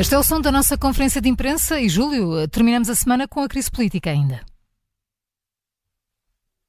[0.00, 3.40] Este é o som da nossa conferência de imprensa e, Júlio, terminamos a semana com
[3.40, 4.40] a crise política ainda.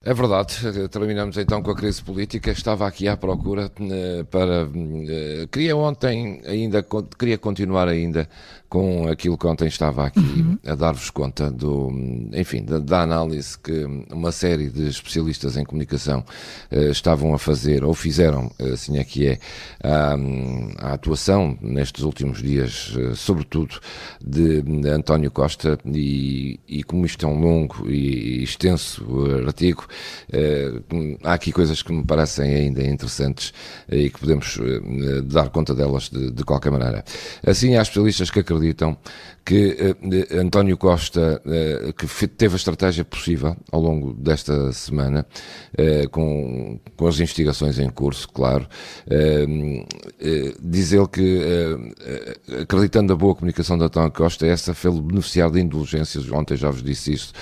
[0.03, 0.55] É verdade,
[0.89, 2.49] terminamos então com a crise política.
[2.49, 4.67] Estava aqui à procura eh, para.
[5.07, 6.83] Eh, queria ontem ainda,
[7.19, 8.27] queria continuar ainda
[8.71, 10.57] com aquilo que ontem estava aqui uhum.
[10.65, 11.91] a dar-vos conta do,
[12.31, 16.23] enfim, da, da, análise que uma série de especialistas em comunicação
[16.71, 19.39] uh, estavam a fazer, ou fizeram, assim é que é,
[19.83, 20.15] a,
[20.87, 23.77] a atuação nestes últimos dias, sobretudo
[24.25, 29.05] de, de, António Costa, e, e como isto é um longo e extenso
[29.45, 29.85] artigo,
[31.23, 33.53] há aqui coisas que me parecem ainda interessantes
[33.89, 34.59] e que podemos
[35.25, 37.03] dar conta delas de, de qualquer maneira.
[37.45, 38.97] Assim, há especialistas que acreditam
[39.43, 39.95] que
[40.33, 45.25] uh, António Costa, uh, que teve a estratégia possível ao longo desta semana,
[45.73, 48.67] uh, com, com as investigações em curso, claro,
[50.61, 51.39] diz ele que,
[52.61, 56.83] acreditando na boa comunicação de António Costa, essa fez beneficiar de indulgências, ontem já vos
[56.83, 57.33] disse isso,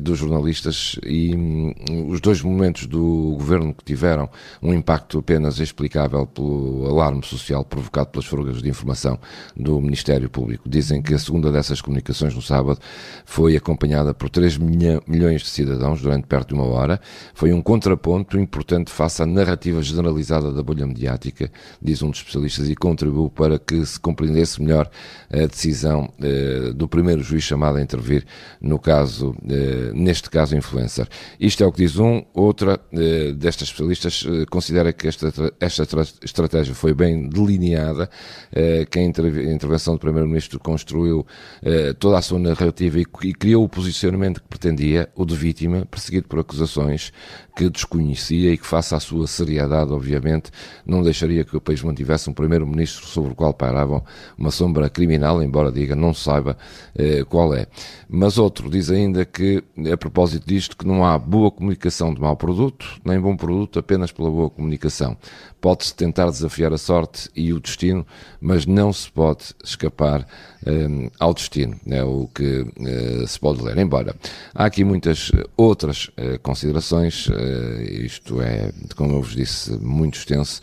[0.00, 1.72] dos jornalistas, e um,
[2.08, 4.28] os dois momentos do governo que tiveram
[4.62, 9.18] um impacto apenas explicável pelo alarme social provocado pelas fugas de informação
[9.56, 10.68] do Ministério Público.
[10.68, 12.80] Dizem que a segunda dessas comunicações no sábado
[13.26, 16.98] foi acompanhada por 3 milhões de cidadãos durante perto de uma hora.
[17.34, 21.50] Foi um contraponto importante face à narrativa generalizada da bolha mediática,
[21.82, 24.90] diz um dos especialistas, e contribuiu para que se compreendesse melhor
[25.30, 28.24] a decisão eh, do primeiro juiz chamado a intervir
[28.60, 31.06] no caso, eh, neste caso influencer.
[31.38, 35.82] Isto é o que diz um, outra eh, destas especialistas eh, considera que esta, esta
[36.24, 38.08] estratégia foi bem delineada,
[38.50, 41.17] eh, que a intervenção do primeiro-ministro construiu
[41.62, 45.86] eh, toda a sua narrativa e, e, criou o posicionamento que pretendia, o de vítima,
[45.90, 47.12] perseguido por acusações
[47.56, 50.50] que desconhecia e que, face à sua seriedade, obviamente,
[50.86, 54.04] não deixaria que o país mantivesse um primeiro-ministro sobre o qual pairavam
[54.36, 56.56] uma sombra criminal, embora diga não saiba
[56.94, 57.66] eh, qual é.
[58.08, 59.62] Mas outro diz ainda que,
[59.92, 64.12] a propósito disto, que não há boa comunicação de mau produto, nem bom produto apenas
[64.12, 65.16] pela boa comunicação.
[65.60, 68.06] Pode-se tentar desafiar a sorte e o destino,
[68.40, 70.26] mas não se pode escapar
[70.66, 73.78] um, ao destino, é o que uh, se pode ler.
[73.78, 74.14] Embora
[74.54, 80.60] há aqui muitas outras uh, considerações, uh, isto é, como eu vos disse, muito extenso,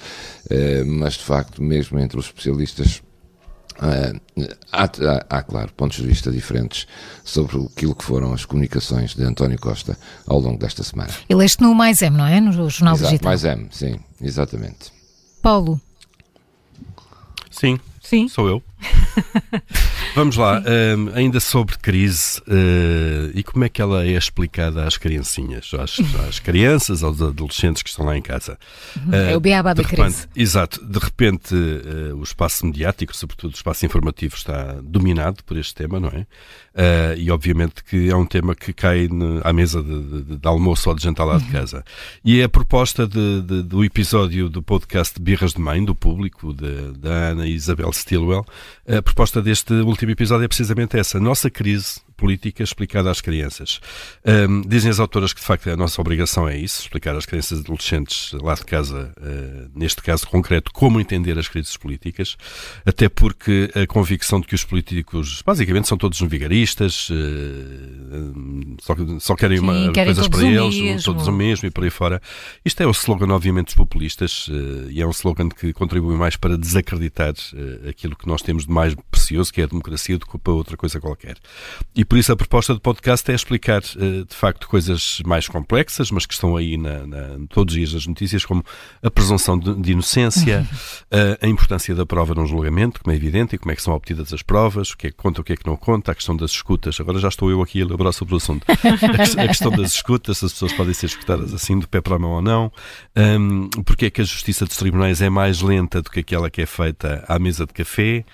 [0.86, 3.02] mas de facto, mesmo entre os especialistas,
[3.78, 4.18] Uh,
[4.72, 6.88] há, há, há, claro, pontos de vista diferentes
[7.26, 11.12] sobre aquilo que foram as comunicações de António Costa ao longo desta semana.
[11.28, 12.40] Ele este no Mais M, não é?
[12.40, 13.30] No Jornal Exato, Digital.
[13.30, 14.94] Mais M, sim, exatamente.
[15.42, 15.80] Paulo.
[17.52, 18.28] Sim, sim.
[18.28, 18.64] sou eu.
[20.16, 20.62] Vamos lá,
[20.98, 26.00] um, ainda sobre crise uh, e como é que ela é explicada às criancinhas, às,
[26.28, 28.58] às, crianças, aos adolescentes que estão lá em casa.
[28.96, 30.28] Uh, é o beabá da crise.
[30.36, 35.74] Exato, de repente uh, o espaço mediático, sobretudo o espaço informativo, está dominado por este
[35.74, 36.26] tema, não é?
[37.18, 39.08] e obviamente que é um tema que cai
[39.46, 41.52] à mesa de, de, de, almoço ou de jantar lá de uhum.
[41.52, 41.86] casa.
[42.24, 47.10] E é a proposta de, do episódio do podcast Birras de Mãe, do público, da
[47.32, 48.46] Ana Isabel Stilwell,
[48.88, 53.80] a proposta deste último episódio é precisamente essa, nossa crise política explicada às crianças.
[54.26, 57.60] Um, dizem as autoras que, de facto, a nossa obrigação é isso, explicar às crianças
[57.60, 62.38] e adolescentes lá de casa, uh, neste caso concreto, como entender as crises políticas,
[62.86, 69.36] até porque a convicção de que os políticos, basicamente, são todos vigaristas, uh, só, só
[69.36, 71.04] querem uma, Sim, querem coisas para eles, mesmo.
[71.04, 72.22] todos o mesmo e por aí fora.
[72.64, 76.36] Isto é o slogan, obviamente, dos populistas uh, e é um slogan que contribui mais
[76.36, 77.34] para desacreditar
[77.90, 80.78] aquilo que nós temos de mais precioso, que é a democracia, do que para outra
[80.78, 81.38] coisa qualquer.
[81.96, 86.12] E por isso a proposta do podcast é explicar, eh, de facto, coisas mais complexas,
[86.12, 88.64] mas que estão aí na, na, todos os dias nas notícias, como
[89.02, 90.68] a presunção de, de inocência,
[91.42, 93.94] a, a, importância da prova num julgamento, como é evidente, e como é que são
[93.94, 96.16] obtidas as provas, o que é que conta, o que é que não conta, a
[96.16, 97.00] questão das escutas.
[97.00, 98.66] Agora já estou eu aqui a elaborar sobre o assunto.
[98.70, 102.16] A, a questão das escutas, se as pessoas podem ser escutadas assim, de pé para
[102.16, 102.72] a mão ou não.
[103.16, 106.62] Um, porque é que a justiça dos tribunais é mais lenta do que aquela que
[106.62, 108.26] é feita à mesa de café.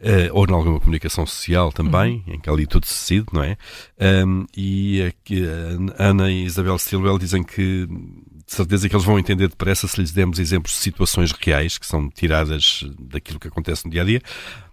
[0.00, 2.34] Uh, ou em alguma comunicação social também, uhum.
[2.34, 3.58] em que ali tudo se decide, não é?
[4.24, 5.44] Um, e aqui,
[5.98, 10.00] a Ana e Isabel Stilwell dizem que de certeza que eles vão entender depressa se
[10.00, 14.04] lhes demos exemplos de situações reais que são tiradas daquilo que acontece no dia a
[14.04, 14.22] dia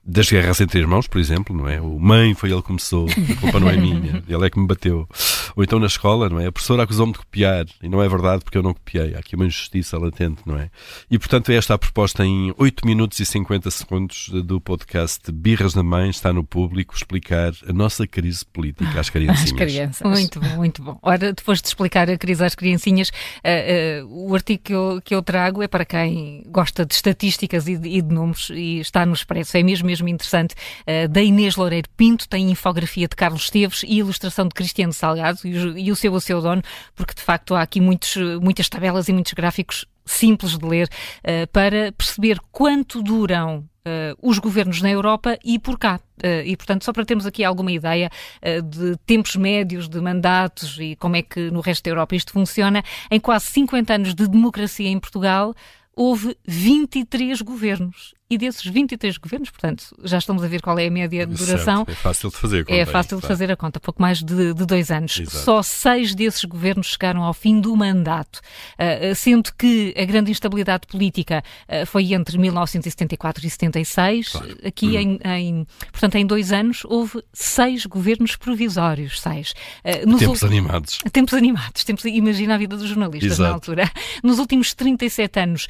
[0.07, 1.81] das guerras entre irmãos, por exemplo, não é?
[1.81, 4.65] O mãe foi ele que começou, a culpa não é minha, ele é que me
[4.65, 5.07] bateu.
[5.55, 6.47] Ou então na escola, não é?
[6.47, 9.15] A professora acusou-me de copiar e não é verdade porque eu não copiei.
[9.15, 10.69] Há aqui uma injustiça latente, não é?
[11.11, 15.83] E portanto, esta a proposta em 8 minutos e 50 segundos do podcast Birras da
[15.83, 19.51] Mãe está no público explicar a nossa crise política às criancinhas.
[19.51, 20.09] Às crianças.
[20.09, 20.97] Muito bom, muito bom.
[21.01, 25.13] Ora, depois de explicar a crise às criancinhas, uh, uh, o artigo que eu, que
[25.13, 29.05] eu trago é para quem gosta de estatísticas e de, e de números e está
[29.05, 29.57] no Expresso.
[29.57, 33.99] É mesmo mesmo interessante, uh, da Inês Loureiro Pinto, tem infografia de Carlos Esteves e
[33.99, 36.63] ilustração de Cristiano Salgado e, e o seu o seu dono,
[36.95, 41.47] porque de facto há aqui muitos, muitas tabelas e muitos gráficos simples de ler uh,
[41.51, 45.99] para perceber quanto duram uh, os governos na Europa e por cá.
[46.43, 48.09] E, portanto, só para termos aqui alguma ideia
[48.41, 52.83] de tempos médios de mandatos e como é que no resto da Europa isto funciona,
[53.11, 55.53] em quase 50 anos de democracia em Portugal,
[55.95, 60.91] houve 23 governos e desses 23 governos, portanto, já estamos a ver qual é a
[60.91, 61.85] média de duração.
[61.85, 61.91] Certo.
[61.91, 62.75] É fácil de fazer a conta.
[62.75, 65.17] É fácil de fazer a conta, pouco mais de, de dois anos.
[65.17, 65.45] Exato.
[65.45, 70.87] Só seis desses governos chegaram ao fim do mandato, uh, sendo que a grande instabilidade
[70.87, 74.29] política uh, foi entre 1974 e 76.
[74.29, 74.57] Claro.
[74.65, 74.99] Aqui, hum.
[74.99, 79.21] em, em, portanto, em dois anos, houve seis governos provisórios.
[79.21, 79.53] Seis.
[79.85, 80.97] Uh, tempos animados.
[81.13, 81.83] Tempos animados.
[81.85, 83.43] Tempos, imagina a vida dos jornalistas Exato.
[83.43, 83.91] na altura.
[84.21, 85.67] Nos últimos 37 anos,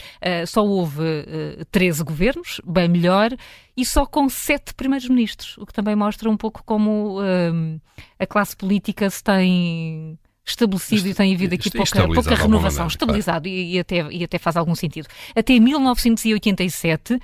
[0.48, 0.98] só houve
[1.72, 3.32] 13 governos bem melhor,
[3.76, 7.80] e só com sete primeiros-ministros, o que também mostra um pouco como um,
[8.20, 13.44] a classe política se tem estabelecido e tem havido aqui pouca, pouca renovação, maneira, estabilizado
[13.44, 13.58] claro.
[13.58, 15.08] e, e, até, e até faz algum sentido.
[15.36, 17.20] Até 1987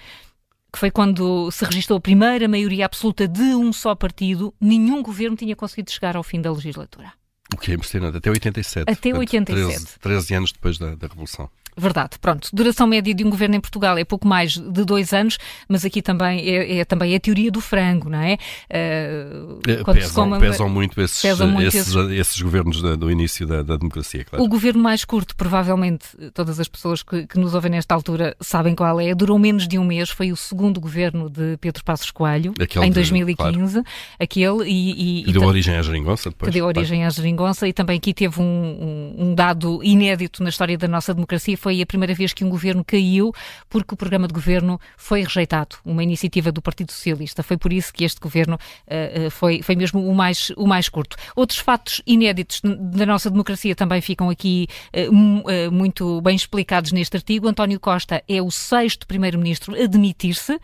[0.73, 5.37] que foi quando se registrou a primeira maioria absoluta de um só partido, nenhum governo
[5.37, 7.13] tinha conseguido chegar ao fim da legislatura.
[7.53, 8.81] O que é impressionante, até 87.
[8.81, 9.99] Até portanto, 87.
[9.99, 11.47] 13, 13 anos depois da, da Revolução.
[11.77, 12.49] Verdade, pronto.
[12.53, 15.37] Duração média de um governo em Portugal é pouco mais de dois anos,
[15.67, 18.37] mas aqui também é, é também a teoria do frango, não é?
[18.69, 19.59] Uh,
[19.93, 22.11] pesam, pesam, muito esses, pesam muito esses, esses...
[22.11, 24.43] esses governos da, do início da, da, democracia, claro.
[24.43, 28.75] O governo mais curto, provavelmente todas as pessoas que, que, nos ouvem nesta altura sabem
[28.75, 32.53] qual é, durou menos de um mês, foi o segundo governo de Pedro Passos Coelho,
[32.59, 33.87] Aquele em 2015, de, claro.
[34.19, 35.23] aquele e...
[35.23, 36.49] E, e deu origem à geringonça depois.
[36.49, 40.49] Que deu origem à geringonça e também aqui teve um, um, um dado inédito na
[40.49, 43.31] história da nossa democracia, foi a primeira vez que um governo caiu
[43.69, 47.42] porque o programa de governo foi rejeitado, uma iniciativa do Partido Socialista.
[47.42, 51.15] Foi por isso que este governo uh, foi, foi mesmo o mais, o mais curto.
[51.33, 57.48] Outros fatos inéditos da nossa democracia também ficam aqui uh, muito bem explicados neste artigo.
[57.48, 60.59] António Costa é o sexto primeiro-ministro a demitir-se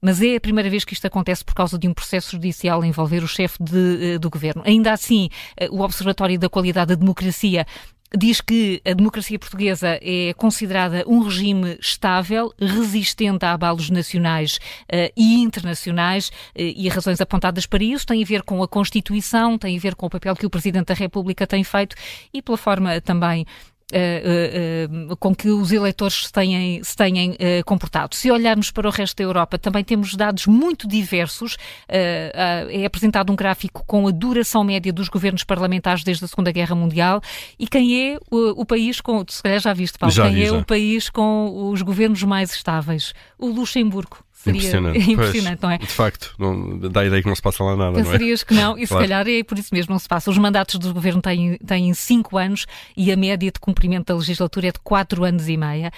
[0.00, 2.86] mas é a primeira vez que isto acontece por causa de um processo judicial a
[2.86, 3.58] envolver o chefe
[4.20, 4.62] do governo.
[4.64, 5.28] Ainda assim,
[5.70, 7.66] o Observatório da Qualidade da Democracia
[8.16, 15.12] diz que a democracia portuguesa é considerada um regime estável, resistente a abalos nacionais uh,
[15.16, 19.58] e internacionais, uh, e as razões apontadas para isso têm a ver com a Constituição,
[19.58, 21.94] têm a ver com o papel que o Presidente da República tem feito
[22.32, 23.46] e pela forma também
[23.90, 28.14] Uh, uh, com que os eleitores se têm, se têm comportado.
[28.14, 31.56] Se olharmos para o resto da Europa, também temos dados muito diversos.
[31.88, 36.74] é apresentado um gráfico com a duração média dos governos parlamentares desde a Segunda Guerra
[36.74, 37.22] Mundial
[37.58, 40.42] e quem é o, o país com, se calhar já viste, Paulo, já quem vi,
[40.42, 40.58] é já.
[40.58, 43.12] o país com os governos mais estáveis?
[43.38, 44.18] O Luxemburgo.
[44.40, 45.78] Seria impressionante, impressionante não é?
[45.78, 48.46] De facto, não, dá a ideia que não se passa lá nada, Pensarias não é?
[48.46, 50.30] que não, e se calhar é por isso mesmo não se passa.
[50.30, 52.64] Os mandatos do governo têm, têm cinco anos
[52.96, 55.90] e a média de cumprimento da legislatura é de quatro anos e meia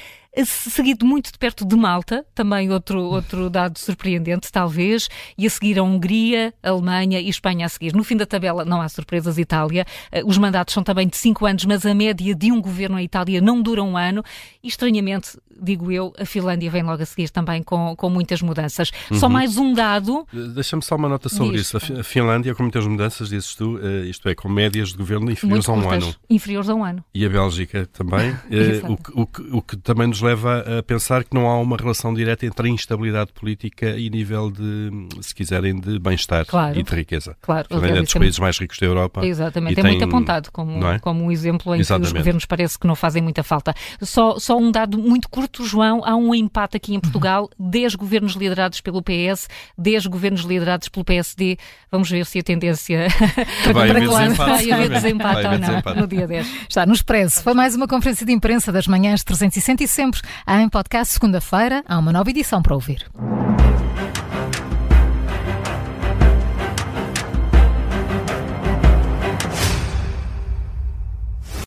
[0.45, 5.79] seguido muito de perto de Malta, também outro, outro dado surpreendente, talvez, e a seguir
[5.79, 7.95] a Hungria, Alemanha e Espanha a seguir.
[7.95, 9.85] No fim da tabela não há surpresas, Itália.
[10.13, 13.05] Eh, os mandatos são também de cinco anos, mas a média de um governo em
[13.05, 14.23] Itália não dura um ano
[14.63, 18.91] e, estranhamente, digo eu, a Finlândia vem logo a seguir também com, com muitas mudanças.
[19.11, 19.19] Uhum.
[19.19, 20.27] Só mais um dado.
[20.55, 21.77] Deixa-me só uma nota sobre Diz, isso.
[21.77, 25.69] A Finlândia, com muitas mudanças, dizes tu, uh, isto é, com médias de governo inferiores
[25.69, 26.15] a um curtas, ano.
[26.29, 27.05] Inferiores a um ano.
[27.15, 28.31] E a Bélgica também.
[28.89, 32.13] o, o, o, o que também nos leva a pensar que não há uma relação
[32.13, 36.95] direta entre a instabilidade política e nível de, se quiserem, de bem-estar clalar e de
[36.95, 37.37] riqueza.
[37.41, 37.69] Claro.
[37.69, 39.25] Também é dos países mais ricos da Europa.
[39.25, 39.79] Exatamente.
[39.79, 39.93] É tem...
[39.93, 40.99] muito apontado como, é?
[40.99, 42.09] como um exemplo em Exatamente.
[42.09, 43.75] que os governos parece que não fazem muita falta.
[44.01, 46.03] Só, só um dado muito curto, João.
[46.05, 47.49] Há um empate aqui em Portugal.
[47.59, 51.59] 10 governos liderados pelo PS, 10 governos liderados pelo PSD.
[51.91, 53.09] Vamos ver se a tendência
[53.73, 56.47] vai para que lado vai haver desempate ou não no dia 10.
[56.69, 57.43] Está no Expresso.
[57.43, 60.23] Foi mais uma conferência de imprensa das manhãs 360 e sempre
[60.63, 61.83] em podcast segunda-feira.
[61.87, 63.07] Há uma nova edição para ouvir.